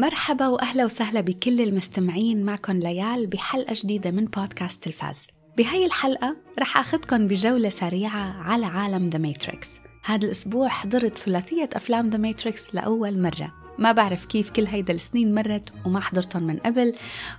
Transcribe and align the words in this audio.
مرحبا 0.00 0.46
وأهلا 0.46 0.84
وسهلا 0.84 1.20
بكل 1.20 1.60
المستمعين 1.60 2.44
معكم 2.44 2.72
ليال 2.72 3.26
بحلقة 3.26 3.74
جديدة 3.76 4.10
من 4.10 4.24
بودكاست 4.24 4.84
تلفاز 4.84 5.26
بهاي 5.56 5.86
الحلقة 5.86 6.36
رح 6.58 6.78
أخذكم 6.78 7.28
بجولة 7.28 7.68
سريعة 7.68 8.42
على 8.42 8.66
عالم 8.66 9.08
The 9.08 9.18
Matrix 9.18 9.80
هذا 10.04 10.24
الأسبوع 10.24 10.68
حضرت 10.68 11.16
ثلاثية 11.16 11.68
أفلام 11.72 12.10
The 12.10 12.18
Matrix 12.18 12.74
لأول 12.74 13.22
مرة. 13.22 13.59
ما 13.80 13.92
بعرف 13.92 14.24
كيف 14.24 14.50
كل 14.50 14.66
هيدا 14.66 14.92
السنين 14.92 15.34
مرت 15.34 15.72
وما 15.86 16.00
حضرتهم 16.00 16.42
من 16.42 16.56
قبل 16.56 16.94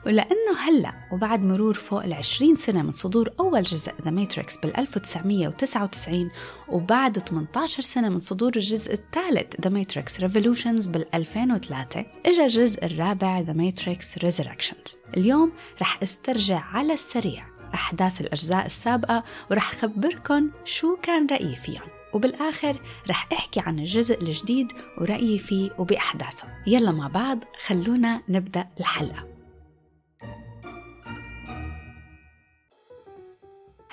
ولأنه 0.06 0.58
هلأ 0.60 0.94
وبعد 1.12 1.42
مرور 1.42 1.74
فوق 1.74 2.04
العشرين 2.04 2.56
سنة 2.56 2.82
من 2.82 2.92
صدور 2.92 3.30
أول 3.40 3.64
جزء 3.64 3.92
The 4.06 4.12
Matrix 4.12 4.58
بال 4.58 4.78
1999 4.78 6.32
وبعد 6.68 7.20
18 7.20 7.84
سنة 7.84 8.10
من 8.10 8.20
صدور 8.20 8.52
الجزء 8.56 8.94
الثالث 8.94 9.62
The 9.62 9.70
Matrix 9.70 10.20
Revolutions 10.20 10.88
بال 10.88 11.16
2003 11.16 12.06
اجى 12.26 12.44
الجزء 12.44 12.86
الرابع 12.86 13.40
The 13.40 13.54
Matrix 13.54 14.18
Resurrections 14.18 14.98
اليوم 15.18 15.52
رح 15.82 16.04
أسترجع 16.04 16.60
على 16.60 16.94
السريع 16.94 17.46
أحداث 17.74 18.22
الأجزاء 18.22 18.66
السابقة 18.66 19.24
ورح 19.52 19.74
أخبركم 19.74 20.50
شو 20.66 20.96
كان 20.96 21.28
رأيي 21.32 21.56
فيهم. 21.56 22.01
وبالآخر 22.14 22.82
رح 23.10 23.28
أحكي 23.34 23.60
عن 23.60 23.80
الجزء 23.80 24.22
الجديد 24.22 24.72
ورأيي 24.98 25.40
فيه 25.40 25.72
وبأحداثه. 25.78 26.48
يلا 26.68 26.92
مع 26.92 27.08
بعض 27.08 27.40
خلونا 27.66 28.22
نبدأ 28.30 28.68
الحلقة. 28.80 29.28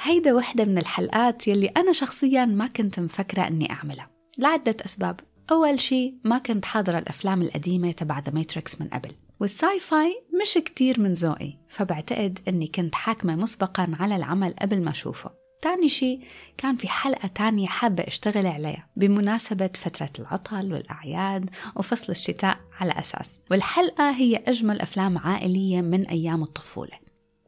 هيدا 0.02 0.34
وحدة 0.34 0.64
من 0.64 0.78
الحلقات 0.78 1.48
يلي 1.48 1.66
أنا 1.66 1.92
شخصيا 1.92 2.44
ما 2.44 2.66
كنت 2.66 3.00
مفكرة 3.00 3.46
أني 3.46 3.72
أعملها. 3.72 4.10
لعدة 4.38 4.76
أسباب. 4.84 5.20
أول 5.50 5.80
شي 5.80 6.14
ما 6.24 6.38
كنت 6.38 6.64
حاضرة 6.64 6.98
الأفلام 6.98 7.42
القديمة 7.42 7.92
تبع 7.92 8.18
ذا 8.18 8.32
ماتريكس 8.32 8.80
من 8.80 8.88
قبل. 8.88 9.12
والساي 9.40 9.80
فاي 9.80 10.22
مش 10.42 10.54
كتير 10.54 11.00
من 11.00 11.12
ذوقي 11.12 11.52
فبعتقد 11.68 12.38
أني 12.48 12.66
كنت 12.66 12.94
حاكمة 12.94 13.36
مسبقا 13.36 13.88
على 14.00 14.16
العمل 14.16 14.54
قبل 14.62 14.82
ما 14.82 14.90
أشوفه. 14.90 15.30
تاني 15.60 15.88
شيء 15.88 16.20
كان 16.56 16.76
في 16.76 16.88
حلقة 16.88 17.28
تانية 17.28 17.66
حابة 17.66 18.02
أشتغل 18.02 18.46
عليها 18.46 18.86
بمناسبة 18.96 19.70
فترة 19.74 20.10
العطل 20.18 20.72
والأعياد 20.72 21.50
وفصل 21.76 22.12
الشتاء 22.12 22.58
على 22.80 22.92
أساس. 22.92 23.38
والحلقة 23.50 24.10
هي 24.10 24.36
أجمل 24.36 24.80
أفلام 24.80 25.18
عائلية 25.18 25.80
من 25.80 26.06
أيام 26.06 26.42
الطفولة. 26.42 26.98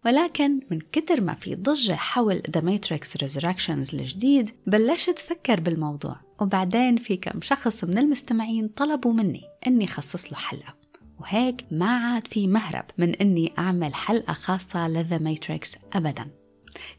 ولكن 0.07 0.61
من 0.71 0.81
كتر 0.93 1.21
ما 1.21 1.35
في 1.35 1.55
ضجة 1.55 1.93
حول 1.93 2.43
The 2.57 2.61
Matrix 2.61 3.27
Resurrections 3.27 3.95
الجديد 3.95 4.51
بلشت 4.67 5.19
فكر 5.19 5.61
بالموضوع. 5.61 6.17
وبعدين 6.41 6.97
في 6.97 7.17
كم 7.17 7.41
شخص 7.41 7.85
من 7.85 7.99
المستمعين 7.99 8.69
طلبوا 8.69 9.13
مني 9.13 9.43
أني 9.67 9.87
خصص 9.87 10.33
له 10.33 10.39
حلقة. 10.39 10.75
وهيك 11.21 11.65
ما 11.71 11.97
عاد 11.97 12.27
في 12.27 12.47
مهرب 12.47 12.85
من 12.99 13.15
أني 13.15 13.53
أعمل 13.59 13.95
حلقة 13.95 14.33
خاصة 14.33 14.89
ل 14.89 14.96
The 14.96 15.19
Matrix 15.19 15.77
أبداً. 15.93 16.40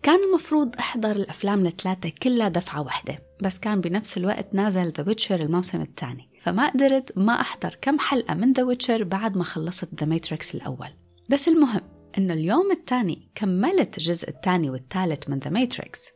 كان 0.04 0.24
المفروض 0.24 0.76
أحضر 0.76 1.12
الأفلام 1.12 1.66
الثلاثة 1.66 2.12
كلها 2.24 2.50
دفعة 2.50 2.82
واحدة 2.82 3.20
بس 3.42 3.60
كان 3.60 3.82
بنفس 3.82 4.18
الوقت 4.18 4.54
نازل 4.54 4.92
The 4.92 5.04
Witcher 5.08 5.42
الموسم 5.42 5.82
الثاني. 5.82 6.30
فما 6.42 6.70
قدرت 6.70 7.18
ما 7.18 7.42
أحضر 7.42 7.78
كم 7.82 8.00
حلقة 8.00 8.34
من 8.34 8.54
The 8.54 8.64
Witcher 8.64 9.04
بعد 9.04 9.38
ما 9.38 9.44
خلصت 9.44 9.90
The 10.00 10.06
Matrix 10.06 10.56
الأول. 10.56 10.90
بس 11.30 11.48
المهم 11.48 11.82
إنه 12.18 12.34
اليوم 12.34 12.72
الثاني 12.72 13.30
كملت 13.36 13.98
الجزء 13.98 14.30
الثاني 14.30 14.70
والثالث 14.70 15.30
من 15.30 15.40
The 15.40 15.50
Matrix 15.50 16.10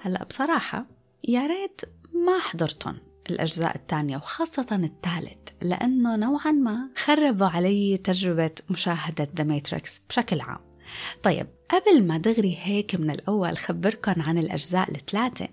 هلأ 0.00 0.24
بصراحة 0.24 0.86
يا 1.28 1.46
ريت 1.46 1.80
ما 2.26 2.38
حضرتهم 2.38 2.96
الأجزاء 3.30 3.76
الثانية 3.76 4.16
وخاصة 4.16 4.66
الثالث 4.72 5.38
لأنه 5.62 6.16
نوعا 6.16 6.52
ما 6.52 6.88
خربوا 6.96 7.46
علي 7.46 7.96
تجربة 8.04 8.50
مشاهدة 8.70 9.28
ذا 9.36 9.44
ماتريكس 9.44 10.02
بشكل 10.08 10.40
عام. 10.40 10.71
طيب 11.22 11.46
قبل 11.70 12.02
ما 12.06 12.18
دغري 12.18 12.58
هيك 12.62 12.94
من 12.94 13.10
الأول 13.10 13.58
خبركن 13.58 14.20
عن 14.20 14.38
الأجزاء 14.38 14.90
الثلاثة 14.90 15.48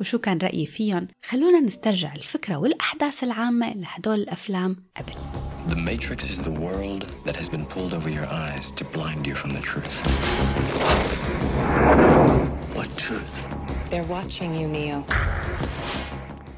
وشو 0.00 0.18
كان 0.18 0.38
رأيي 0.38 0.66
فيهم 0.66 1.08
خلونا 1.24 1.60
نسترجع 1.60 2.14
الفكرة 2.14 2.56
والأحداث 2.56 3.24
العامة 3.24 3.72
لهدول 3.74 4.20
الأفلام 4.20 4.76
قبل 4.96 5.12
The 5.68 5.76
Matrix 5.76 6.30
is 6.30 6.38
the 6.42 6.56
world 6.66 7.02
that 7.26 7.36
has 7.36 7.48
been 7.48 7.66
pulled 7.66 7.92
over 7.92 8.08
your 8.08 8.26
eyes 8.26 8.70
to 8.78 8.84
blind 8.84 9.26
you 9.26 9.34
from 9.34 9.50
the 9.52 9.60
truth. 9.60 9.94
What 12.76 12.88
truth? 12.96 13.34
They're 13.90 14.10
watching 14.16 14.54
you, 14.54 14.68
Neo. 14.68 15.04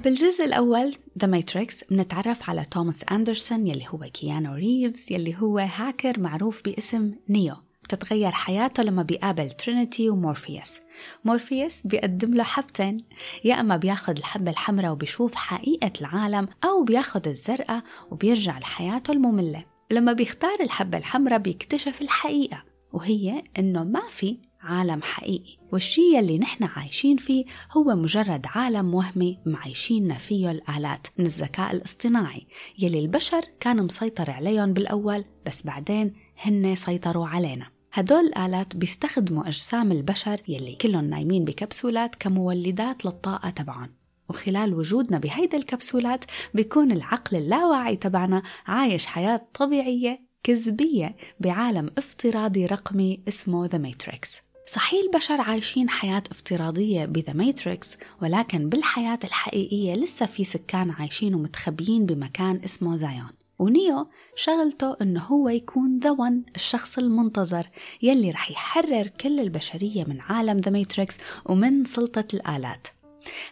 بالجزء 0.05 0.45
الأول 0.45 0.97
The 1.19 1.27
Matrix 1.27 1.85
بنتعرف 1.85 2.51
على 2.51 2.65
توماس 2.65 3.05
أندرسون 3.13 3.67
يلي 3.67 3.85
هو 3.89 3.99
كيانو 3.99 4.55
ريفز 4.55 5.13
يلي 5.13 5.37
هو 5.39 5.59
هاكر 5.59 6.21
معروف 6.21 6.63
باسم 6.65 7.15
نيو 7.29 7.55
بتتغير 7.95 8.31
حياته 8.31 8.83
لما 8.83 9.03
بيقابل 9.03 9.51
ترينيتي 9.51 10.11
ومورفيوس. 10.11 10.81
مورفيوس 11.25 11.83
بيقدم 11.87 12.35
له 12.35 12.43
حبتين 12.43 13.05
يا 13.45 13.61
أما 13.61 13.77
بياخد 13.77 14.19
الحبة 14.19 14.51
الحمراء 14.51 14.93
وبيشوف 14.93 15.35
حقيقة 15.35 15.93
العالم 16.01 16.49
أو 16.65 16.85
بياخد 16.85 17.29
الزرقاء 17.29 17.83
وبيرجع 18.11 18.59
لحياته 18.59 19.13
المملة. 19.13 19.65
لما 19.91 20.13
بيختار 20.13 20.61
الحبة 20.61 20.99
الحمراء 20.99 21.39
بيكتشف 21.39 22.03
الحقيقة 22.03 22.63
وهي 22.93 23.45
إنه 23.59 23.85
ما 23.85 24.03
في 24.09 24.39
عالم 24.61 25.03
حقيقي. 25.03 25.57
والشي 25.73 26.19
اللي 26.19 26.39
نحن 26.39 26.65
عايشين 26.65 27.17
فيه 27.17 27.45
هو 27.77 27.97
مجرد 27.97 28.47
عالم 28.47 28.95
وهمي 28.95 29.39
معيشيننا 29.47 30.15
فيه 30.15 30.51
الآلات 30.51 31.07
من 31.19 31.27
الذكاء 31.27 31.73
الاصطناعي 31.73 32.47
يلي 32.79 32.99
البشر 32.99 33.41
كان 33.61 33.83
مسيطر 33.83 34.31
عليهم 34.31 34.73
بالأول 34.73 35.25
بس 35.47 35.67
بعدين 35.67 36.15
هن 36.43 36.75
سيطروا 36.75 37.27
علينا. 37.27 37.80
هدول 37.93 38.27
الآلات 38.27 38.77
بيستخدموا 38.77 39.49
أجسام 39.49 39.93
البشر 39.93 40.41
يلي 40.49 40.75
كلهم 40.75 41.05
نايمين 41.05 41.45
بكبسولات 41.45 42.15
كمولدات 42.15 43.05
للطاقة 43.05 43.51
تبعهم. 43.51 43.91
وخلال 44.29 44.75
وجودنا 44.75 45.19
بهيدا 45.19 45.59
الكبسولات 45.59 46.25
بيكون 46.55 46.93
العقل 46.93 47.37
اللاواعي 47.37 47.97
تبعنا 47.97 48.43
عايش 48.67 49.07
حياة 49.07 49.47
طبيعية 49.55 50.21
كذبية 50.43 51.17
بعالم 51.41 51.91
افتراضي 51.99 52.67
رقمي 52.67 53.21
اسمه 53.29 53.67
The 53.67 53.79
Matrix 53.79 54.41
صحيح 54.67 55.01
البشر 55.03 55.41
عايشين 55.41 55.91
حياة 55.91 56.23
افتراضية 56.31 57.05
ب 57.05 57.12
The 57.12 57.33
Matrix 57.33 57.97
ولكن 58.23 58.69
بالحياة 58.69 59.19
الحقيقية 59.25 59.95
لسه 59.95 60.27
في 60.27 60.45
سكان 60.45 60.91
عايشين 60.91 61.35
ومتخبيين 61.35 62.07
بمكان 62.07 62.61
اسمه 62.65 62.97
زايون 62.97 63.31
ونيو 63.61 64.09
شغلته 64.35 64.97
إنه 65.03 65.21
هو 65.21 65.49
يكون 65.49 65.99
The 65.99 66.11
One 66.11 66.45
الشخص 66.57 66.99
المنتظر 66.99 67.67
يلي 68.03 68.31
رح 68.31 68.51
يحرر 68.51 69.07
كل 69.07 69.41
البشرية 69.41 70.05
من 70.05 70.21
عالم 70.21 70.57
The 70.59 70.71
Matrix 70.71 71.19
ومن 71.47 71.85
سلطة 71.85 72.25
الآلات. 72.35 72.87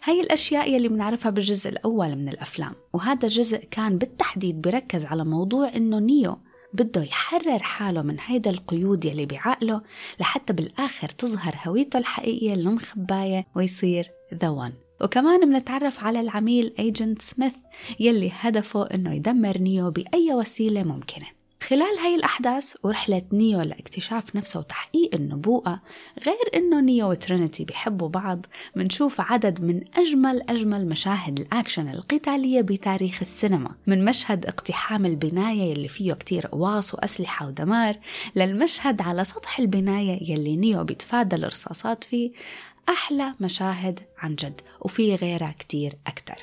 هاي 0.05 0.21
الأشياء 0.21 0.75
يلي 0.75 0.89
بنعرفها 0.89 1.31
بالجزء 1.31 1.71
الأول 1.71 2.17
من 2.17 2.29
الأفلام 2.29 2.75
وهذا 2.93 3.27
الجزء 3.27 3.59
كان 3.71 3.99
بالتحديد 3.99 4.61
بركز 4.61 5.05
على 5.05 5.25
موضوع 5.25 5.77
إنه 5.77 5.99
نيو 5.99 6.39
بده 6.73 7.03
يحرر 7.03 7.59
حاله 7.59 8.03
من 8.03 8.17
هيدا 8.21 8.51
القيود 8.51 9.05
يلي 9.05 9.27
بعقله 9.27 9.83
لحتى 10.21 10.53
بالآخر 10.53 11.09
تظهر 11.09 11.55
هويته 11.67 11.99
الحقيقية 11.99 12.55
المخباية 12.55 13.47
ويصير 13.57 14.11
The 14.35 14.49
One 14.49 14.73
وكمان 15.01 15.51
بنتعرف 15.51 16.05
على 16.05 16.21
العميل 16.21 16.75
Agent 16.79 17.23
سميث 17.23 17.53
يلي 18.01 18.33
هدفه 18.41 18.83
إنه 18.95 19.15
يدمر 19.15 19.59
نيو 19.59 19.91
بأي 19.91 20.35
وسيلة 20.35 20.83
ممكنة. 20.83 21.27
خلال 21.63 21.99
هاي 21.99 22.15
الأحداث 22.15 22.75
ورحلة 22.83 23.23
نيو 23.33 23.61
لاكتشاف 23.61 24.37
نفسه 24.37 24.61
وتحقيق 24.61 25.15
النبوءة 25.15 25.81
غير 26.27 26.45
إنه 26.55 26.81
نيو 26.81 27.11
وترينيتي 27.11 27.65
بيحبوا 27.65 28.09
بعض 28.09 28.47
منشوف 28.77 29.21
عدد 29.21 29.61
من 29.65 29.81
أجمل 29.97 30.43
أجمل 30.49 30.89
مشاهد 30.89 31.41
الأكشن 31.41 31.89
القتالية 31.89 32.61
بتاريخ 32.61 33.19
السينما. 33.21 33.71
من 33.87 34.05
مشهد 34.05 34.47
اقتحام 34.47 35.07
البناية 35.07 35.71
يلي 35.71 35.89
فيه 35.89 36.13
كتير 36.13 36.47
قواص 36.47 36.95
وأسلحة 36.95 37.47
ودمار 37.47 37.97
للمشهد 38.37 39.03
على 39.03 39.25
سطح 39.25 39.59
البناية 39.59 40.33
يلي 40.33 40.57
نيو 40.57 40.85
بيتفادى 40.85 41.37
الرصاصات 41.37 42.05
فيه 42.05 42.31
أحلى 42.89 43.35
مشاهد 43.41 44.01
عن 44.19 44.35
جد 44.35 44.61
وفي 44.81 45.15
غيرها 45.15 45.55
كتير 45.59 45.93
أكتر. 46.07 46.37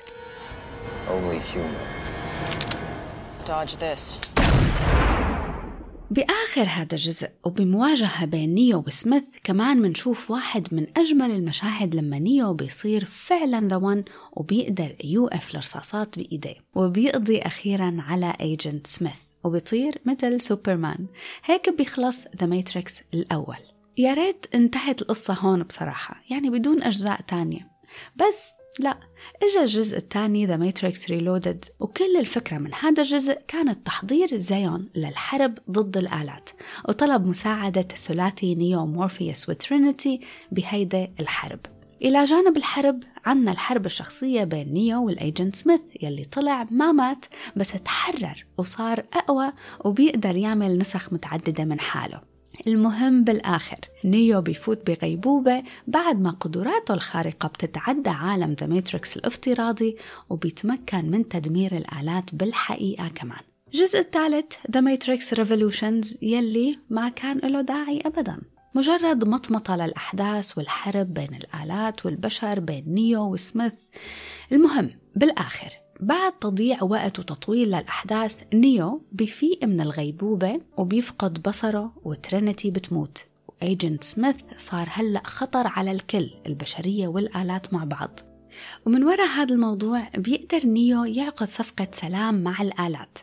بآخر 6.11 6.63
هذا 6.63 6.93
الجزء 6.93 7.29
وبمواجهة 7.43 8.25
بين 8.25 8.55
نيو 8.55 8.83
وسميث 8.87 9.23
كمان 9.43 9.77
منشوف 9.77 10.31
واحد 10.31 10.67
من 10.71 10.87
أجمل 10.97 11.31
المشاهد 11.31 11.95
لما 11.95 12.19
نيو 12.19 12.53
بيصير 12.53 13.05
فعلا 13.05 13.67
The 13.67 13.75
One 13.75 14.03
وبيقدر 14.33 14.95
يوقف 15.03 15.49
الرصاصات 15.49 16.19
بإيديه 16.19 16.55
وبيقضي 16.75 17.39
أخيرا 17.39 17.97
على 17.99 18.33
Agent 18.41 18.87
سميث 18.87 19.15
وبيطير 19.43 20.01
مثل 20.05 20.41
سوبرمان. 20.41 21.05
هيك 21.45 21.69
بيخلص 21.69 22.19
The 22.41 22.47
Matrix 22.47 23.01
الأول. 23.13 23.74
يا 23.97 24.13
ريت 24.13 24.45
انتهت 24.55 25.01
القصة 25.01 25.33
هون 25.33 25.63
بصراحة 25.63 26.21
يعني 26.29 26.49
بدون 26.49 26.83
أجزاء 26.83 27.21
تانية. 27.21 27.67
بس 28.15 28.39
لا 28.79 28.99
اجى 29.43 29.59
الجزء 29.61 29.97
الثاني 29.97 30.45
The 30.45 30.57
Matrix 30.57 31.09
Reloaded 31.09 31.65
وكل 31.79 32.17
الفكرة 32.17 32.57
من 32.57 32.73
هذا 32.73 33.01
الجزء 33.01 33.37
كانت 33.47 33.85
تحضير 33.85 34.37
زيون 34.37 34.89
للحرب 34.95 35.57
ضد 35.71 35.97
الآلات 35.97 36.49
وطلب 36.89 37.25
مساعدة 37.27 37.81
الثلاثي 37.81 38.55
نيو 38.55 38.85
مورفيوس 38.85 39.49
وترينيتي 39.49 40.19
بهيدا 40.51 41.11
الحرب. 41.19 41.59
إلى 42.01 42.23
جانب 42.23 42.57
الحرب 42.57 43.03
عنا 43.25 43.51
الحرب 43.51 43.85
الشخصية 43.85 44.43
بين 44.43 44.73
نيو 44.73 45.05
وال 45.05 45.19
Agent 45.19 45.55
سميث 45.55 45.81
يلي 46.01 46.23
طلع 46.23 46.67
ما 46.71 46.91
مات 46.91 47.25
بس 47.55 47.71
تحرر 47.71 48.45
وصار 48.57 49.05
أقوى 49.13 49.53
وبيقدر 49.85 50.35
يعمل 50.35 50.77
نسخ 50.77 51.13
متعددة 51.13 51.65
من 51.65 51.79
حاله. 51.79 52.34
المهم 52.67 53.23
بالآخر 53.23 53.79
نيو 54.05 54.41
بيفوت 54.41 54.91
بغيبوبة 54.91 55.63
بعد 55.87 56.21
ما 56.21 56.29
قدراته 56.29 56.93
الخارقة 56.93 57.47
بتتعدى 57.47 58.09
عالم 58.09 58.55
The 58.59 58.67
Matrix 58.67 59.17
الافتراضي 59.17 59.95
وبيتمكن 60.29 61.11
من 61.11 61.27
تدمير 61.27 61.77
الآلات 61.77 62.35
بالحقيقة 62.35 63.07
كمان. 63.07 63.41
الجزء 63.73 63.99
الثالث 63.99 64.53
The 64.71 64.81
Matrix 64.81 65.33
Revolutions 65.33 66.17
يلي 66.21 66.79
ما 66.89 67.09
كان 67.09 67.37
له 67.37 67.61
داعي 67.61 68.01
أبداً. 68.05 68.41
مجرد 68.75 69.27
مطمطة 69.27 69.75
للأحداث 69.75 70.57
والحرب 70.57 71.13
بين 71.13 71.35
الآلات 71.35 72.05
والبشر 72.05 72.59
بين 72.59 72.83
نيو 72.87 73.33
وسميث. 73.33 73.73
المهم 74.51 74.89
بالآخر. 75.15 75.84
بعد 75.99 76.31
تضييع 76.31 76.83
وقت 76.83 77.19
وتطويل 77.19 77.67
للأحداث 77.67 78.43
نيو 78.53 79.01
بيفيق 79.11 79.63
من 79.63 79.81
الغيبوبة 79.81 80.61
وبيفقد 80.77 81.41
بصره 81.41 81.93
وترينيتي 82.03 82.71
بتموت. 82.71 83.25
و 83.47 83.56
Agent 83.56 84.03
سميث 84.03 84.35
صار 84.57 84.87
هلأ 84.91 85.21
خطر 85.25 85.67
على 85.67 85.91
الكل 85.91 86.29
البشرية 86.45 87.07
والآلات 87.07 87.73
مع 87.73 87.83
بعض. 87.83 88.19
ومن 88.85 89.03
وراء 89.03 89.27
هذا 89.27 89.53
الموضوع 89.53 90.09
بيقدر 90.17 90.65
نيو 90.65 91.03
يعقد 91.03 91.47
صفقة 91.47 91.87
سلام 91.93 92.43
مع 92.43 92.61
الآلات. 92.61 93.17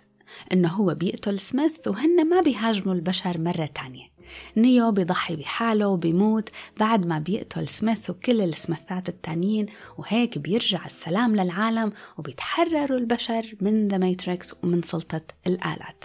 إنه 0.53 0.69
هو 0.69 0.95
بيقتل 0.95 1.39
سميث 1.39 1.89
وهن 1.89 2.29
ما 2.29 2.41
بيهاجموا 2.41 2.95
البشر 2.95 3.39
مرة 3.39 3.67
تانية. 3.67 4.12
نيو 4.57 4.93
بيضحي 4.93 5.37
بحاله 5.37 5.89
وبيموت 5.89 6.49
بعد 6.81 7.07
ما 7.07 7.19
بيقتل 7.19 7.69
سميث 7.69 8.11
وكل 8.11 8.41
السميثات 8.41 9.09
التانيين 9.09 9.67
وهيك 9.99 10.39
بيرجع 10.39 10.87
السلام 10.87 11.37
للعالم 11.37 11.93
وبيتحرروا 12.19 12.99
البشر 12.99 13.55
من 13.61 13.89
The 13.89 13.99
Matrix 13.99 14.55
ومن 14.63 14.83
سلطة 14.83 15.23
الآلات. 15.47 16.05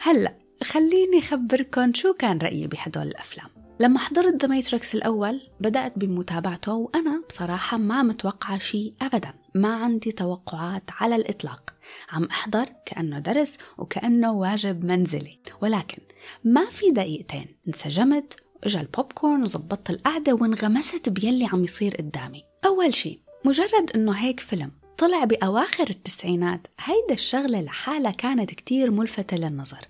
هلأ 0.00 0.34
خليني 0.62 1.18
أخبركم 1.18 1.94
شو 1.94 2.12
كان 2.12 2.38
رأيي 2.38 2.66
بهدول 2.66 3.06
الأفلام. 3.06 3.48
لما 3.80 3.98
حضرت 3.98 4.42
The 4.42 4.48
Matrix 4.48 4.94
الأول 4.94 5.40
بدأت 5.60 5.98
بمتابعته 5.98 6.72
وأنا 6.72 7.22
بصراحة 7.28 7.76
ما 7.76 8.02
متوقعة 8.02 8.58
شيء 8.58 8.94
أبدا. 9.02 9.34
ما 9.54 9.74
عندي 9.74 10.12
توقعات 10.12 10.82
على 10.90 11.16
الإطلاق. 11.16 11.74
عم 12.10 12.24
أحضر 12.24 12.66
كأنه 12.86 13.18
درس 13.18 13.58
وكأنه 13.78 14.32
واجب 14.32 14.84
منزلي. 14.84 15.38
ولكن 15.60 16.02
ما 16.44 16.70
في 16.70 16.90
دقيقتين 16.90 17.46
انسجمت 17.68 18.36
وإجا 18.62 18.80
البوب 18.80 19.12
كورن 19.12 19.42
وزبطت 19.42 19.90
القعدة 19.90 20.34
وانغمست 20.34 21.08
بيلي 21.08 21.46
عم 21.46 21.64
يصير 21.64 21.96
قدامي. 21.96 22.44
أول 22.66 22.94
شي 22.94 23.20
مجرد 23.44 23.90
إنه 23.94 24.12
هيك 24.12 24.40
فيلم 24.40 24.70
طلع 24.98 25.24
بأواخر 25.24 25.90
التسعينات 25.90 26.66
هيدا 26.80 27.14
الشغلة 27.14 27.60
لحالها 27.60 28.10
كانت 28.10 28.50
كتير 28.50 28.90
ملفتة 28.90 29.36
للنظر. 29.36 29.88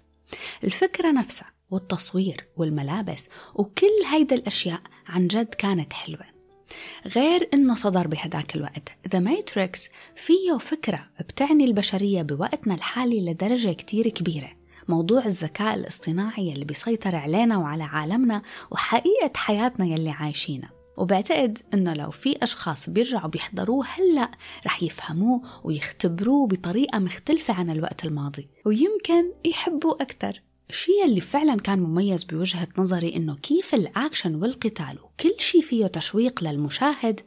الفكرة 0.65 1.13
نفسها 1.13 1.53
والتصوير 1.71 2.45
والملابس 2.57 3.29
وكل 3.55 4.05
هيدا 4.11 4.37
الأشياء 4.37 4.81
عن 5.07 5.27
جد 5.27 5.55
كانت 5.55 5.93
حلوة. 5.93 6.33
غير 7.07 7.49
إنه 7.55 7.75
صدر 7.75 8.07
بهداك 8.07 8.57
الوقت 8.57 8.89
The 9.13 9.19
Matrix 9.19 9.89
فيه 10.17 10.59
فكرة 10.59 11.09
بتعني 11.21 11.65
البشرية 11.65 12.23
بوقتنا 12.23 12.75
الحالي 12.75 13.31
لدرجة 13.31 13.73
كتير 13.73 14.09
كبيرة. 14.09 14.62
موضوع 14.93 15.25
الذكاء 15.25 15.75
الاصطناعي 15.75 16.53
اللي 16.53 16.65
بيسيطر 16.65 17.17
علينا 17.17 17.57
وعلى 17.57 17.83
عالمنا 17.83 18.43
وحقيقة 18.71 19.31
حياتنا 19.35 19.87
يلي 19.87 20.11
عايشينها. 20.11 20.71
وبعتقد 20.97 21.59
إنه 21.75 21.95
لو 21.95 22.11
في 22.11 22.37
أشخاص 22.43 22.91
بيرجعوا 22.91 23.29
بيحضروه 23.29 23.85
هلأ 23.87 24.31
رح 24.67 24.83
يفهموه 24.83 25.43
ويختبروه 25.65 26.47
بطريقة 26.47 26.99
مختلفة 26.99 27.55
عن 27.55 27.71
الوقت 27.71 28.05
الماضي 28.05 28.49
ويمكن 28.67 29.33
يحبوه 29.45 29.97
أكثر 30.01 30.41
الشيء 30.73 31.05
اللي 31.05 31.21
فعلا 31.21 31.57
كان 31.57 31.79
مميز 31.81 32.25
بوجهة 32.25 32.69
نظري 32.79 33.17
إنه 33.17 33.37
كيف 33.37 33.75
الأكشن 33.75 34.35
والقتال 34.35 34.99
وكل 35.03 35.35
شيء 35.39 35.63
فيه 35.63 35.87
تشويق 35.87 36.45
للمشاهد 36.45 37.21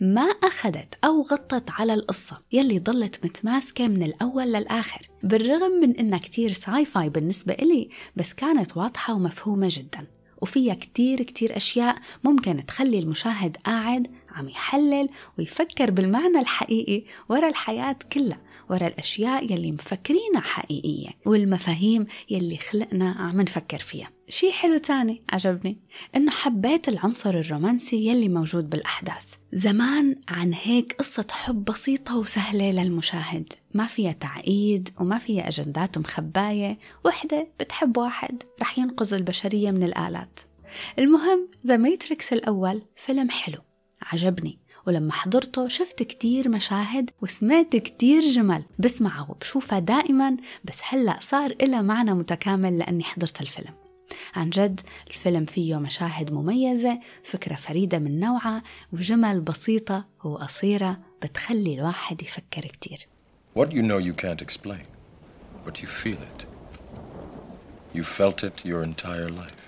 ما 0.00 0.22
أخذت 0.22 0.94
أو 1.04 1.22
غطت 1.22 1.70
على 1.70 1.94
القصة 1.94 2.42
يلي 2.52 2.78
ضلت 2.78 3.24
متماسكة 3.24 3.88
من 3.88 4.02
الأول 4.02 4.52
للآخر. 4.52 5.10
بالرغم 5.22 5.70
من 5.70 5.96
إنها 5.96 6.18
كتير 6.18 6.52
sci-fi 6.52 7.08
بالنسبة 7.08 7.54
إلي 7.54 7.88
بس 8.16 8.34
كانت 8.34 8.76
واضحة 8.76 9.14
ومفهومة 9.14 9.68
جدا. 9.70 10.06
وفيها 10.42 10.74
كتير 10.74 11.22
كتير 11.22 11.56
أشياء 11.56 11.96
ممكن 12.24 12.66
تخلي 12.66 12.98
المشاهد 12.98 13.56
قاعد 13.56 14.06
عم 14.30 14.48
يحلل 14.48 15.08
ويفكر 15.38 15.90
بالمعنى 15.90 16.40
الحقيقي 16.40 17.04
ورا 17.28 17.48
الحياة 17.48 17.96
كلها. 18.12 18.40
ورا 18.70 18.86
الأشياء 18.86 19.52
يلي 19.52 19.72
مفكرينها 19.72 20.40
حقيقية 20.40 21.08
والمفاهيم 21.26 22.06
يلي 22.30 22.56
خلقنا 22.56 23.10
عم 23.10 23.40
نفكر 23.40 23.78
فيها. 23.78 24.10
شي 24.28 24.52
حلو 24.52 24.78
تاني 24.78 25.22
عجبني 25.30 25.78
إنه 26.16 26.30
حبيت 26.30 26.88
العنصر 26.88 27.30
الرومانسي 27.30 28.06
يلي 28.06 28.28
موجود 28.28 28.70
بالأحداث. 28.70 29.34
زمان 29.52 30.16
عن 30.28 30.54
هيك 30.62 30.96
قصة 30.98 31.26
حب 31.30 31.64
بسيطة 31.64 32.16
وسهلة 32.16 32.70
للمشاهد. 32.70 33.52
ما 33.74 33.86
فيها 33.86 34.12
تعقيد 34.12 34.88
وما 35.00 35.18
فيها 35.18 35.48
أجندات 35.48 35.98
مخباية. 35.98 36.78
وحدة 37.04 37.48
بتحب 37.60 37.96
واحد 37.96 38.42
رح 38.60 38.78
ينقذ 38.78 39.14
البشرية 39.14 39.70
من 39.70 39.82
الآلات. 39.82 40.40
المهم 40.98 41.48
ذا 41.66 41.76
ماتريكس 41.76 42.32
الأول 42.32 42.82
فيلم 42.96 43.30
حلو 43.30 43.58
عجبني. 44.02 44.58
ولما 44.86 45.12
حضرته 45.12 45.68
شفت 45.68 46.02
كتير 46.02 46.48
مشاهد 46.48 47.10
وسمعت 47.22 47.76
كتير 47.76 48.20
جمل 48.20 48.64
بسمعها 48.78 49.26
وبشوفها 49.30 49.78
دائما 49.78 50.36
بس 50.64 50.80
هلأ 50.88 51.16
صار 51.20 51.50
إلها 51.62 51.82
معنى 51.82 52.14
متكامل 52.14 52.78
لأني 52.78 53.04
حضرت 53.04 53.40
الفيلم 53.40 53.74
عن 54.34 54.50
جد 54.50 54.80
الفيلم 55.06 55.44
فيه 55.44 55.76
مشاهد 55.76 56.32
مميزة 56.32 56.98
فكرة 57.24 57.54
فريدة 57.54 57.98
من 57.98 58.20
نوعها 58.20 58.62
وجمل 58.92 59.40
بسيطة 59.40 60.04
وقصيرة 60.24 60.98
بتخلي 61.22 61.74
الواحد 61.74 62.22
يفكر 62.22 62.60
كتير 62.60 63.06
What 63.58 63.72
you 63.72 63.82
know 63.82 63.96
you 63.96 64.12
can't 64.12 64.42
explain, 64.42 64.86
but 65.64 65.80
you 65.82 65.88
feel 65.88 66.20
it. 66.30 66.40
You 67.94 68.04
felt 68.04 68.44
it 68.44 68.56
your 68.66 68.82
entire 68.82 69.30
life. 69.30 69.64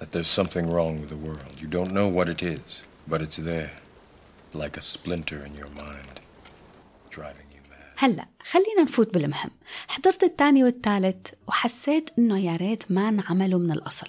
That 0.00 0.10
there's 0.10 0.32
something 0.40 0.66
wrong 0.74 0.94
with 1.00 1.10
the 1.10 1.20
world. 1.28 1.54
You 1.62 1.68
don't 1.68 1.92
know 1.92 2.08
what 2.08 2.28
it 2.28 2.42
is, 2.42 2.84
but 3.06 3.22
it's 3.22 3.36
there. 3.36 3.74
Like 4.54 4.76
a 4.76 4.82
splinter 4.82 5.40
in 5.48 5.54
your 5.60 5.70
mind, 5.84 6.14
driving 7.10 7.48
you 7.54 7.62
mad. 7.70 7.94
هلا 7.96 8.26
خلينا 8.50 8.82
نفوت 8.82 9.14
بالمهم. 9.14 9.50
حضرت 9.88 10.22
الثاني 10.22 10.64
والثالث 10.64 11.16
وحسيت 11.48 12.10
إنه 12.18 12.38
يا 12.38 12.56
ريت 12.56 12.92
ما 12.92 13.08
انعملوا 13.08 13.60
من 13.60 13.70
الأصل. 13.70 14.06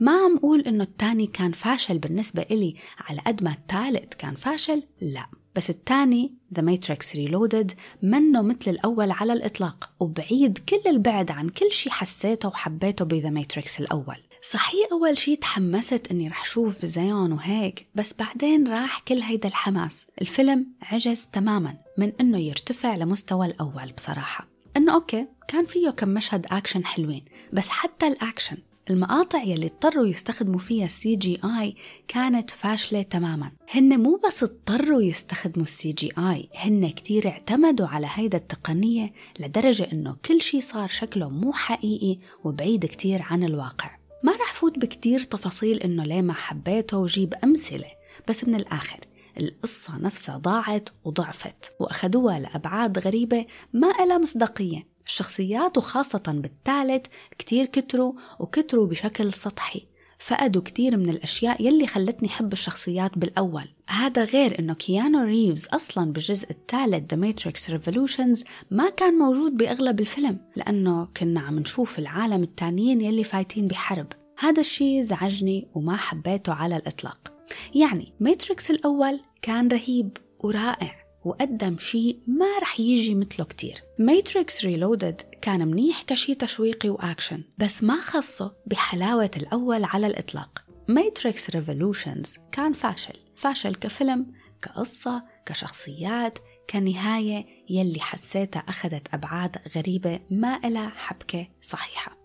ما 0.00 0.12
عم 0.12 0.36
أقول 0.36 0.60
إنه 0.60 0.84
الثاني 0.84 1.26
كان 1.26 1.52
فاشل 1.52 1.98
بالنسبة 1.98 2.42
إلي 2.42 2.74
على 2.98 3.20
قد 3.26 3.42
ما 3.42 3.50
الثالث 3.52 4.14
كان 4.14 4.34
فاشل 4.34 4.82
لا. 5.00 5.26
بس 5.56 5.70
الثاني 5.70 6.32
The 6.54 6.62
Matrix 6.62 7.16
Reloaded 7.16 7.72
منه 8.02 8.42
مثل 8.42 8.70
الأول 8.70 9.10
على 9.10 9.32
الإطلاق 9.32 9.90
وبعيد 10.00 10.58
كل 10.58 10.80
البعد 10.86 11.30
عن 11.30 11.48
كل 11.48 11.72
شي 11.72 11.90
حسيته 11.90 12.48
وحبيته 12.48 13.04
ب 13.04 13.11
The 13.11 13.30
Matrix 13.30 13.80
الأول. 13.80 14.16
صحيح 14.42 14.88
أول 14.92 15.18
شي 15.18 15.36
تحمست 15.36 16.10
إني 16.10 16.28
رح 16.28 16.44
شوف 16.44 16.84
زيون 16.86 17.32
وهيك 17.32 17.86
بس 17.94 18.14
بعدين 18.18 18.68
راح 18.68 19.00
كل 19.00 19.20
هيدا 19.22 19.48
الحماس. 19.48 20.06
الفيلم 20.20 20.66
عجز 20.82 21.26
تماما 21.32 21.76
من 21.98 22.12
إنه 22.20 22.38
يرتفع 22.38 22.96
لمستوى 22.96 23.46
الأول 23.46 23.92
بصراحة. 23.96 24.48
إنه 24.76 24.94
okay 24.94 25.26
كان 25.48 25.66
فيه 25.66 25.90
كم 25.90 26.08
مشهد 26.08 26.46
أكشن 26.50 26.84
حلوين 26.84 27.24
بس 27.52 27.68
حتى 27.68 28.06
الأكشن 28.06 28.56
المقاطع 28.90 29.42
يلي 29.42 29.66
اضطروا 29.66 30.06
يستخدموا 30.06 30.58
فيها 30.58 30.86
ال 30.86 31.16
CGI 31.16 31.76
كانت 32.08 32.50
فاشلة 32.50 33.02
تماما. 33.02 33.52
هن 33.70 34.00
مو 34.00 34.20
بس 34.26 34.42
اضطروا 34.42 35.02
يستخدموا 35.02 35.66
ال 35.66 35.92
CGI 35.92 36.48
هن 36.56 36.88
كتير 36.88 37.28
اعتمدوا 37.28 37.86
على 37.86 38.08
هيدا 38.10 38.38
التقنية 38.38 39.12
لدرجة 39.40 39.88
إنه 39.92 40.16
كل 40.24 40.40
شي 40.40 40.60
صار 40.60 40.88
شكله 40.88 41.28
مو 41.28 41.52
حقيقي 41.52 42.18
وبعيد 42.44 42.86
كتير 42.86 43.22
عن 43.22 43.44
الواقع. 43.44 43.97
ما 44.22 44.32
رح 44.36 44.54
فوت 44.54 44.78
بكتير 44.78 45.20
تفاصيل 45.20 45.78
إنه 45.80 46.04
ليه 46.04 46.22
ما 46.22 46.32
حبيته 46.32 46.98
وجيب 46.98 47.34
أمثلة 47.44 47.90
بس 48.28 48.44
من 48.44 48.54
الآخر 48.54 49.00
القصة 49.40 49.98
نفسها 49.98 50.36
ضاعت 50.36 50.88
وضعفت 51.04 51.72
وأخذوها 51.80 52.38
لأبعاد 52.38 52.98
غريبة 52.98 53.46
ما 53.72 54.04
إلها 54.04 54.18
مصداقية. 54.18 54.86
الشخصيات 55.06 55.78
وخاصة 55.78 56.22
بالثالث 56.26 57.06
كتير 57.38 57.66
كتروا 57.66 58.12
وكتروا 58.38 58.86
بشكل 58.86 59.32
سطحي. 59.32 59.86
فقدوا 60.18 60.62
كتير 60.62 60.96
من 60.96 61.08
الأشياء 61.08 61.62
يلي 61.62 61.86
خلتني 61.86 62.28
حب 62.28 62.52
الشخصيات 62.52 63.18
بالأول. 63.18 63.68
هذا 63.88 64.24
غير 64.24 64.58
أنه 64.58 64.74
كيانو 64.74 65.24
ريفز 65.24 65.66
أصلا 65.66 66.12
بالجزء 66.12 66.50
الثالث 66.50 67.14
The 67.14 67.16
Matrix 67.16 67.72
Revolutions 67.72 68.44
ما 68.70 68.90
كان 68.90 69.14
موجود 69.14 69.56
بأغلب 69.56 70.00
الفيلم 70.00 70.38
لأنه 70.56 71.08
كنا 71.16 71.40
عم 71.40 71.58
نشوف 71.58 71.98
العالم 71.98 72.42
التانيين 72.42 73.00
يلي 73.00 73.24
فايتين 73.24 73.68
بحرب. 73.68 74.06
هذا 74.38 74.60
الشيء 74.60 75.02
زعجني 75.02 75.68
وما 75.74 75.96
حبيته 75.96 76.52
على 76.52 76.76
الإطلاق. 76.76 77.32
يعني 77.74 78.12
Matrix 78.20 78.70
الأول 78.70 79.20
كان 79.42 79.68
رهيب 79.68 80.16
ورائع. 80.40 81.07
وقدم 81.24 81.78
شيء 81.78 82.18
ما 82.26 82.58
رح 82.62 82.80
يجي 82.80 83.14
مثله 83.14 83.46
كتير. 83.46 83.82
Matrix 83.98 84.64
Reloaded 84.64 85.22
كان 85.42 85.68
منيح 85.68 86.02
كشي 86.02 86.34
تشويقي 86.34 86.88
وأكشن 86.88 87.42
بس 87.58 87.82
ما 87.82 88.00
خصه 88.00 88.54
بحلاوة 88.66 89.30
الأول 89.36 89.84
على 89.84 90.06
الإطلاق. 90.06 90.64
Matrix 90.88 91.50
Revolutions 91.50 92.36
كان 92.52 92.72
فاشل 92.72 93.14
فاشل 93.34 93.74
كفيلم 93.74 94.26
كقصة 94.62 95.24
كشخصيات 95.46 96.38
كنهاية 96.70 97.46
يلي 97.70 98.00
حسيتها 98.00 98.60
أخذت 98.60 99.14
أبعاد 99.14 99.56
غريبة 99.76 100.20
ما 100.30 100.60
إلها 100.64 100.88
حبكة 100.88 101.46
صحيحة. 101.62 102.18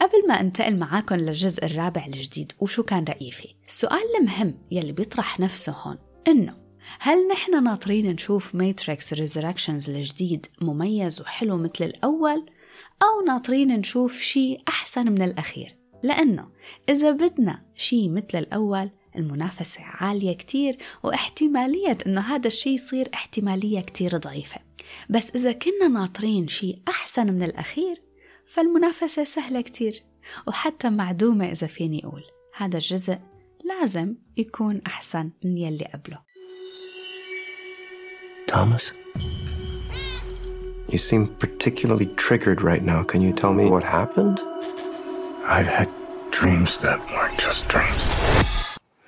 قبل 0.00 0.28
ما 0.28 0.40
انتقل 0.40 0.76
معاكم 0.76 1.14
للجزء 1.14 1.64
الرابع 1.64 2.06
الجديد 2.06 2.52
وشو 2.58 2.82
كان 2.82 3.04
رأيي 3.04 3.30
فيه؟ 3.30 3.48
السؤال 3.68 4.16
المهم 4.20 4.54
يلي 4.70 4.92
بيطرح 4.92 5.40
نفسه 5.40 5.72
هون 5.72 5.98
إنه 6.28 6.65
هل 7.00 7.28
نحن 7.28 7.64
ناطرين 7.64 8.10
نشوف 8.10 8.54
Matrix 8.54 9.12
Resurrections 9.12 9.90
الجديد 9.90 10.46
مميز 10.60 11.20
وحلو 11.20 11.56
مثل 11.56 11.84
الأول؟ 11.84 12.46
أو 13.02 13.24
ناطرين 13.26 13.72
نشوف 13.72 14.20
شيء 14.20 14.62
أحسن 14.68 15.12
من 15.12 15.22
الأخير؟ 15.22 15.76
لأنه 16.02 16.48
إذا 16.88 17.12
بدنا 17.12 17.62
شيء 17.74 18.10
مثل 18.10 18.38
الأول 18.38 18.90
المنافسة 19.16 19.80
عالية 19.80 20.32
كتير 20.32 20.78
واحتمالية 21.02 21.98
أنه 22.06 22.20
هذا 22.20 22.46
الشيء 22.46 22.74
يصير 22.74 23.08
احتمالية 23.14 23.80
كتير 23.80 24.16
ضعيفة. 24.16 24.60
بس 25.10 25.30
إذا 25.30 25.52
كنا 25.52 25.88
ناطرين 25.88 26.48
شيء 26.48 26.78
أحسن 26.88 27.32
من 27.32 27.42
الأخير 27.42 28.02
فالمنافسة 28.46 29.24
سهلة 29.24 29.60
كتير. 29.60 30.02
وحتى 30.48 30.90
معدومة 30.90 31.50
إذا 31.50 31.66
فيني 31.66 32.04
أقول 32.04 32.22
هذا 32.56 32.76
الجزء 32.76 33.18
لازم 33.64 34.14
يكون 34.36 34.80
أحسن 34.86 35.30
من 35.44 35.58
يلي 35.58 35.84
قبله. 35.84 36.18
Thomas? 38.46 38.92
You 40.88 40.98
seem 40.98 41.22
particularly 41.44 42.06
triggered 42.24 42.62
right 42.62 42.82
now. 42.82 43.02
Can 43.02 43.20
you 43.20 43.32
tell 43.32 43.52
me 43.52 43.64
what 43.74 43.82
happened? 43.82 44.40
I've 45.56 45.66
had 45.78 45.88
dreams 46.30 46.78
that 46.84 46.98
weren't 47.14 47.38
just 47.38 47.68
dreams. 47.68 48.04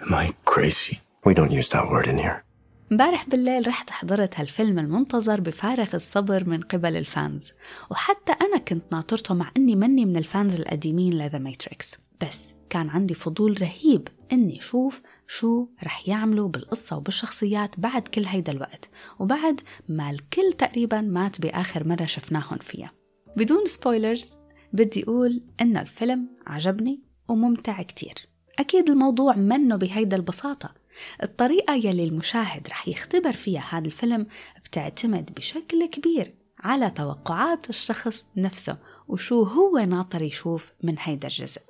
Am 0.01 0.13
I 0.15 0.35
crazy? 0.45 1.01
We 1.25 1.35
don't 1.35 1.53
use 1.61 1.69
that 1.71 1.89
word 1.91 2.07
in 2.07 2.19
here. 2.19 2.45
امبارح 2.93 3.29
بالليل 3.29 3.69
رحت 3.69 3.91
حضرت 3.91 4.41
هالفيلم 4.41 4.79
المنتظر 4.79 5.41
بفارغ 5.41 5.89
الصبر 5.95 6.45
من 6.49 6.61
قبل 6.61 6.97
ال 6.97 7.08
fans 7.08 7.53
وحتى 7.91 8.33
أنا 8.33 8.59
كنت 8.59 8.83
ناطرته 8.93 9.35
مع 9.35 9.51
أني 9.57 9.77
مني 9.77 10.05
من 10.07 10.17
ال 10.17 10.25
fans 10.25 10.55
القديمين 10.61 11.13
ل 11.13 11.19
The 11.19 11.39
Matrix 11.39 11.97
بس 12.23 12.39
كان 12.71 12.89
عندي 12.89 13.15
فضول 13.15 13.63
رهيب 13.63 14.09
أني 14.33 14.59
أشوف 14.59 15.01
شو 15.31 15.69
رح 15.85 16.09
يعملوا 16.09 16.49
بالقصة 16.49 16.97
وبالشخصيات 16.97 17.81
بعد 17.81 18.09
كل 18.09 18.25
هيدا 18.25 18.53
الوقت. 18.53 18.91
وبعد 19.19 19.61
ما 19.89 20.11
الكل 20.11 20.53
تقريبا 20.59 21.01
مات 21.01 21.41
بآخر 21.41 21.89
مرة 21.89 22.07
شفناهم 22.07 22.59
فيها. 22.59 22.91
بدون 23.37 23.67
سبويلرز 23.67 24.35
بدي 24.73 25.03
أقول 25.05 25.43
إن 25.61 25.77
الفيلم 25.77 26.29
عجبني 26.47 27.01
وممتع 27.29 27.83
كتير. 27.83 28.15
أكيد 28.59 28.91
الموضوع 28.91 29.37
منه 29.37 29.77
بهيدا 29.77 30.17
البساطة. 30.17 30.75
الطريقة 31.23 31.75
يلي 31.75 32.05
المشاهد 32.05 32.69
رح 32.69 32.89
يختبر 32.89 33.33
فيها 33.33 33.65
هذا 33.71 33.85
الفيلم 33.85 34.27
بتعتمد 34.65 35.35
بشكل 35.35 35.87
كبير 35.87 36.35
على 36.61 36.91
توقعات 36.91 37.71
الشخص 37.71 38.27
نفسه 38.37 38.79
وشو 39.09 39.43
هو 39.43 39.79
ناطر 39.79 40.23
يشوف 40.23 40.73
من 40.83 40.95
هيدا 40.99 41.29
الجزء. 41.29 41.61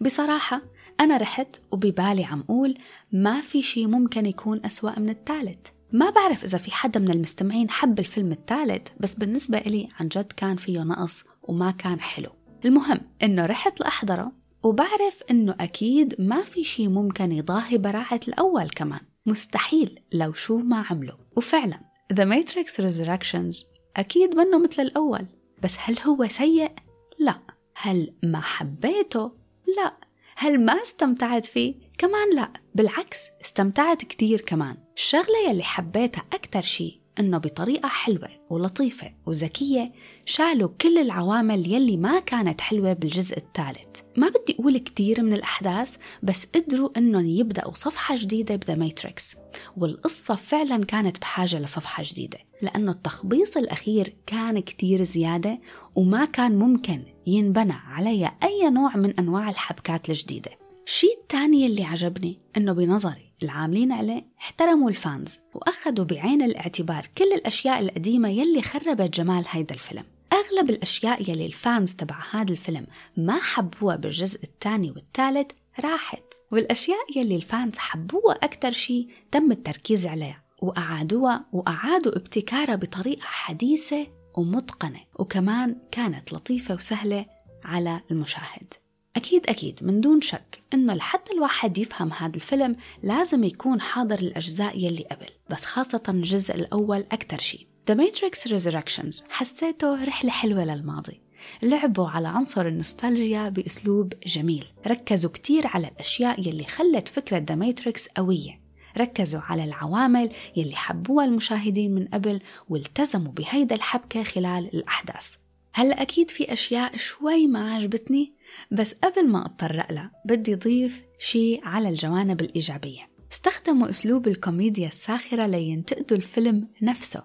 بصراحة 0.00 0.62
أنا 1.00 1.16
رحت 1.16 1.56
وببالي 1.70 2.24
عم 2.24 2.40
أقول 2.40 2.78
ما 3.12 3.40
في 3.40 3.62
شي 3.62 3.86
ممكن 3.86 4.26
يكون 4.26 4.60
أسوأ 4.64 4.98
من 4.98 5.08
الثالث 5.08 5.58
ما 5.92 6.10
بعرف 6.10 6.44
إذا 6.44 6.58
في 6.58 6.70
حدا 6.70 7.00
من 7.00 7.10
المستمعين 7.10 7.70
حب 7.70 7.98
الفيلم 7.98 8.32
الثالث 8.32 8.88
بس 9.00 9.14
بالنسبة 9.14 9.58
إلي 9.58 9.88
عن 10.00 10.08
جد 10.08 10.32
كان 10.32 10.56
فيه 10.56 10.80
نقص 10.80 11.24
وما 11.42 11.70
كان 11.70 12.00
حلو. 12.00 12.30
المهم 12.64 13.00
إنه 13.22 13.46
رحت 13.46 13.80
لأحضره 13.80 14.32
وبعرف 14.62 15.22
إنه 15.30 15.54
أكيد 15.60 16.14
ما 16.18 16.42
في 16.42 16.64
شي 16.64 16.88
ممكن 16.88 17.32
يضاهي 17.32 17.78
براعة 17.78 18.20
الأول 18.28 18.70
كمان. 18.70 19.00
مستحيل 19.26 20.00
لو 20.12 20.32
شو 20.32 20.58
ما 20.58 20.84
عملوا. 20.90 21.16
وفعلا 21.36 21.80
The 22.12 22.24
Matrix 22.24 22.84
Resurrections 22.84 23.66
أكيد 23.96 24.34
منه 24.34 24.58
مثل 24.58 24.82
الأول 24.82 25.26
بس 25.62 25.76
هل 25.78 25.98
هو 25.98 26.28
سيء؟ 26.28 26.72
لا. 27.18 27.38
هل 27.74 28.12
ما 28.22 28.40
حبيته؟ 28.40 29.32
لا. 29.76 30.09
هل 30.42 30.64
ما 30.64 30.72
استمتعت 30.72 31.44
فيه؟ 31.46 31.74
كمان 31.98 32.34
لا 32.34 32.52
بالعكس 32.74 33.18
استمتعت 33.44 34.04
كتير 34.04 34.40
كمان. 34.40 34.76
الشغلة 34.96 35.48
يلي 35.48 35.62
حبيتها 35.62 36.24
أكتر 36.32 36.62
شي 36.62 37.00
إنه 37.18 37.38
بطريقة 37.38 37.88
حلوة 37.88 38.28
ولطيفة 38.50 39.12
وذكية 39.26 39.92
شالوا 40.24 40.68
كل 40.80 40.98
العوامل 40.98 41.72
يلي 41.72 41.96
ما 41.96 42.20
كانت 42.20 42.60
حلوة 42.60 42.92
بالجزء 42.92 43.36
الثالث. 43.36 44.00
ما 44.16 44.28
بدي 44.28 44.56
أقول 44.60 44.78
كتير 44.78 45.22
من 45.22 45.32
الأحداث 45.32 45.96
بس 46.22 46.46
قدروا 46.54 46.90
إنهم 46.96 47.26
يبدأوا 47.26 47.74
صفحة 47.74 48.16
جديدة 48.16 48.56
ب 48.56 48.61
The 48.61 48.74
Matrix. 48.74 49.36
والقصة 49.76 50.34
فعلا 50.34 50.84
كانت 50.84 51.18
بحاجة 51.18 51.58
لصفحة 51.58 52.02
جديدة 52.06 52.38
لأنه 52.62 52.92
التخبيص 52.92 53.56
الأخير 53.56 54.14
كان 54.26 54.60
كتير 54.60 55.02
زيادة 55.02 55.60
وما 55.94 56.24
كان 56.24 56.58
ممكن 56.58 57.02
ينبنى 57.30 57.72
عليها 57.72 58.36
أي 58.42 58.70
نوع 58.70 58.96
من 58.96 59.18
أنواع 59.18 59.50
الحبكات 59.50 60.08
الجديدة. 60.08 60.50
الشيء 60.86 61.18
الثاني 61.22 61.66
اللي 61.66 61.84
عجبني 61.84 62.38
إنه 62.56 62.72
بنظري 62.72 63.32
العاملين 63.42 63.92
عليه 63.92 64.24
احترموا 64.38 64.90
ال 64.90 65.00
fans 65.00 65.40
وأخذوا 65.54 66.04
بعين 66.04 66.42
الاعتبار 66.42 67.08
كل 67.18 67.32
الأشياء 67.32 67.80
القديمة 67.80 68.28
يلي 68.28 68.62
خربت 68.62 69.14
جمال 69.14 69.44
هيدا 69.48 69.74
الفيلم. 69.74 70.04
أغلب 70.32 70.70
الأشياء 70.70 71.30
يلي 71.30 71.46
الفانز 71.46 71.94
تبع 71.94 72.16
هذا 72.30 72.52
الفيلم 72.52 72.86
ما 73.16 73.40
حبوها 73.40 73.96
بالجزء 73.96 74.42
الثاني 74.44 74.90
والثالث 74.90 75.50
راحت 75.80 76.24
والأشياء 76.52 77.18
يلي 77.18 77.36
الفانز 77.36 77.74
حبوها 77.76 78.34
أكثر 78.34 78.72
شيء 78.72 79.08
تم 79.32 79.52
التركيز 79.52 80.06
عليها 80.06 80.42
وأعادوها 80.62 81.44
وأعادوا 81.52 82.16
ابتكارها 82.16 82.76
بطريقة 82.76 83.22
حديثة 83.22 84.06
ومتقنة 84.34 85.00
وكمان 85.18 85.76
كانت 85.90 86.32
لطيفة 86.32 86.74
وسهلة 86.74 87.26
على 87.64 88.00
المشاهد. 88.10 88.74
أكيد 89.16 89.46
أكيد 89.46 89.78
من 89.82 90.00
دون 90.00 90.20
شك 90.20 90.62
إنه 90.74 90.94
لحتى 90.94 91.32
الواحد 91.32 91.78
يفهم 91.78 92.12
هذا 92.12 92.34
الفيلم 92.34 92.76
لازم 93.02 93.44
يكون 93.44 93.80
حاضر 93.80 94.18
الأجزاء 94.18 94.78
يلي 94.84 95.06
قبل 95.10 95.26
بس 95.50 95.64
خاصة 95.64 96.02
الجزء 96.08 96.54
الأول 96.54 97.04
أكتر 97.12 97.38
شيء 97.38 97.66
The 97.90 97.94
Matrix 97.94 98.50
Resurrections 98.50 99.24
حسيته 99.30 100.04
رحلة 100.04 100.30
حلوة 100.30 100.64
للماضي. 100.64 101.20
لعبوا 101.62 102.08
على 102.08 102.28
عنصر 102.28 102.66
النوستالجيا 102.66 103.48
بأسلوب 103.48 104.12
جميل. 104.26 104.66
ركزوا 104.86 105.30
كتير 105.30 105.66
على 105.66 105.88
الأشياء 105.88 106.48
يلي 106.48 106.64
خلت 106.64 107.08
فكرة 107.08 107.44
The 107.50 107.58
Matrix 107.58 108.12
قوية. 108.16 108.59
ركزوا 108.98 109.40
على 109.40 109.64
العوامل 109.64 110.30
يلي 110.56 110.76
حبوها 110.76 111.24
المشاهدين 111.24 111.94
من 111.94 112.06
قبل 112.06 112.40
والتزموا 112.68 113.32
بهيدا 113.32 113.74
الحبكة 113.74 114.22
خلال 114.22 114.70
الأحداث. 114.74 115.34
هلا 115.72 116.02
أكيد 116.02 116.30
في 116.30 116.52
أشياء 116.52 116.96
شوي 116.96 117.46
ما 117.46 117.74
عجبتني 117.74 118.32
بس 118.70 118.94
قبل 118.94 119.28
ما 119.28 119.46
أتطرق 119.46 119.92
لها 119.92 120.10
بدي 120.24 120.54
أضيف 120.54 121.02
شيء 121.18 121.60
على 121.64 121.88
الجوانب 121.88 122.40
الإيجابية. 122.40 123.08
استخدموا 123.32 123.90
أسلوب 123.90 124.28
الكوميديا 124.28 124.88
الساخرة 124.88 125.46
لينتقدوا 125.46 126.16
الفيلم 126.16 126.68
نفسه 126.82 127.22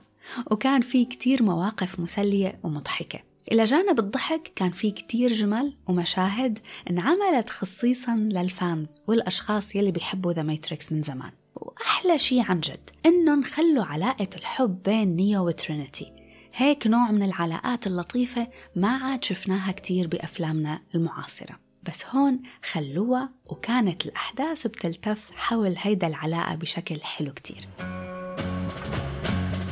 وكان 0.51 0.81
في 0.81 1.05
كتير 1.05 1.43
مواقف 1.43 1.99
مسلية 1.99 2.59
ومضحكة. 2.63 3.19
إلى 3.51 3.63
جانب 3.63 3.99
الضحك 3.99 4.51
كان 4.55 4.71
في 4.71 4.91
كتير 4.91 5.33
جمل 5.33 5.73
ومشاهد 5.87 6.59
انعملت 6.89 7.49
خصيصا 7.49 8.15
لل 8.15 8.44
fans 8.44 9.01
والأشخاص 9.07 9.75
يلي 9.75 9.91
بيحبوا 9.91 10.33
The 10.33 10.43
Matrix 10.43 10.91
من 10.91 11.01
زمان. 11.01 11.31
وأحلى 11.55 12.17
شي 12.17 12.41
عن 12.41 12.59
جد 12.59 12.89
إنهم 13.05 13.43
خلوا 13.43 13.83
علاقة 13.85 14.29
الحب 14.35 14.83
بين 14.83 15.15
نيو 15.15 15.47
وترينيتي 15.47 16.11
هيك 16.53 16.87
نوع 16.87 17.11
من 17.11 17.23
العلاقات 17.23 17.87
اللطيفة 17.87 18.47
ما 18.75 18.97
عاد 18.97 19.23
شفناها 19.23 19.71
كتير 19.71 20.07
بأفلامنا 20.07 20.81
المعاصرة 20.95 21.59
بس 21.83 22.05
هون 22.05 22.39
خلوها 22.71 23.29
وكانت 23.45 24.05
الأحداث 24.05 24.67
بتلتف 24.67 25.31
حول 25.35 25.75
هيدا 25.77 26.07
العلاقة 26.07 26.55
بشكل 26.55 27.01
حلو 27.01 27.33
كتير 27.33 27.67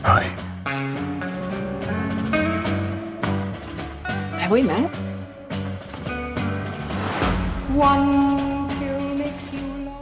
Hi. 0.05 0.25
Have 4.37 4.51
we 4.51 4.61
met? 4.61 5.13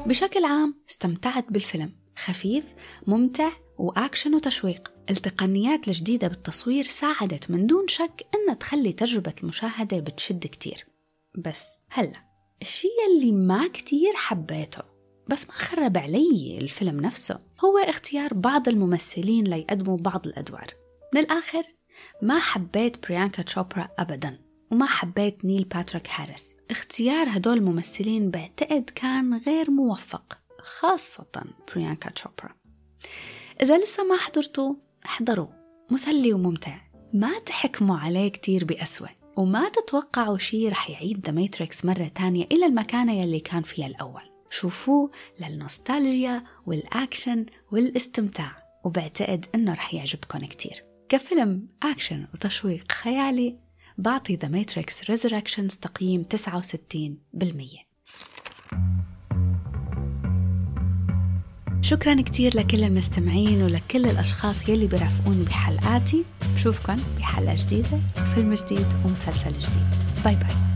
بشكل 0.05 0.45
عام 0.45 0.80
استمتعت 1.01 1.51
بالفيلم. 1.51 1.91
خفيف 2.17 2.65
ممتع 3.07 3.51
وأكشن 3.77 4.35
وتشويق. 4.35 4.91
التقنيات 5.09 5.87
الجديدة 5.87 6.27
بالتصوير 6.27 6.83
ساعدت 6.83 7.51
من 7.51 7.67
دون 7.67 7.87
شك 7.87 8.27
أنها 8.35 8.53
تخلي 8.53 8.93
تجربة 8.93 9.33
المشاهدة 9.43 9.99
بتشد 9.99 10.47
كتير. 10.47 10.85
بس 11.35 11.61
هلأ 11.89 12.23
الشيء 12.61 12.91
اللي 13.11 13.31
ما 13.31 13.67
كتير 13.67 14.13
حبيته 14.15 14.81
بس 15.27 15.45
ما 15.45 15.51
خرب 15.51 15.97
علي 15.97 16.57
الفيلم 16.57 16.99
نفسه 16.99 17.39
هو 17.65 17.77
اختيار 17.77 18.33
بعض 18.33 18.69
الممثلين 18.69 19.43
ليقدموا 19.43 19.97
بعض 19.97 20.27
الأدوار. 20.27 20.67
من 21.13 21.21
الآخر 21.21 21.63
ما 22.21 22.39
حبيت 22.39 23.07
بريانكا 23.07 23.41
تشوبرا 23.41 23.89
أبدا 23.99 24.39
وما 24.71 24.85
حبيت 24.85 25.45
نيل 25.45 25.63
باتريك 25.63 26.09
هاريس. 26.09 26.57
اختيار 26.71 27.27
هدول 27.29 27.57
الممثلين 27.57 28.31
بعتقد 28.31 28.89
كان 28.95 29.37
غير 29.37 29.71
موفق. 29.71 30.40
خاصة 30.63 31.43
بريانكا 31.75 32.09
تشوبرا 32.09 32.55
إذا 33.61 33.77
لسه 33.77 34.03
ما 34.03 34.17
حضرتوا 34.17 34.75
احضروا. 35.05 35.47
مسلي 35.91 36.33
وممتع. 36.33 36.77
ما 37.13 37.39
تحكموا 37.39 37.97
عليه 37.97 38.27
كتير 38.27 38.65
بقسوة. 38.65 39.07
وما 39.37 39.69
تتوقعوا 39.69 40.37
شي 40.37 40.69
رح 40.69 40.89
يعيد 40.89 41.25
The 41.25 41.31
Matrix 41.31 41.85
مرة 41.85 42.07
تانية 42.07 42.45
إلى 42.51 42.65
المكانة 42.65 43.21
يلي 43.21 43.39
كان 43.39 43.63
فيها 43.63 43.87
الأول. 43.87 44.21
شوفوه 44.49 45.11
للنوستالجيا 45.39 46.43
والأكشن 46.65 47.45
والاستمتاع. 47.71 48.63
وبعتقد 48.83 49.45
إنه 49.55 49.73
رح 49.73 49.93
يعجبكم 49.93 50.39
كتير. 50.39 50.83
كفيلم 51.09 51.67
أكشن 51.83 52.27
وتشويق 52.33 52.91
خيالي 52.91 53.57
بعطي 53.97 54.35
The 54.35 54.47
Matrix 54.47 55.09
Resurrections 55.09 55.75
تقييم 55.75 56.23
69% 56.23 57.90
شكرا 61.91 62.21
كتير 62.21 62.57
لكل 62.57 62.83
المستمعين 62.83 63.61
ولكل 63.63 64.05
الأشخاص 64.05 64.69
يلي 64.69 64.87
بيرافقوني 64.87 65.43
بحلقاتي. 65.45 66.23
بشوفكن 66.55 66.95
بحلقة 67.17 67.55
جديدة 67.55 67.99
وفيلم 68.17 68.53
جديد 68.53 68.85
ومسلسل 69.05 69.51
جديد. 69.59 69.87
باي 70.25 70.35
باي. 70.35 70.70